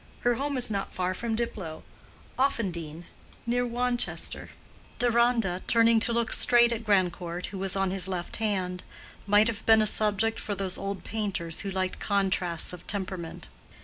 [0.21, 1.83] Her home is not far from Diplow:
[2.39, 3.03] Offendene,
[3.45, 4.49] near Winchester."
[4.97, 8.81] Deronda, turning to look straight at Grandcourt, who was on his left hand,
[9.27, 13.47] might have been a subject for those old painters who liked contrasts of temperament.